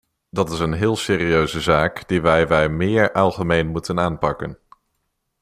[0.29, 4.57] Dat is een heel serieuze zaak, die wij wij meer algemeen moeten aanpakken.